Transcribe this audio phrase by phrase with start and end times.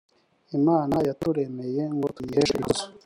[0.57, 2.85] imana yaturemeye ngo tuyiheshe ikuzo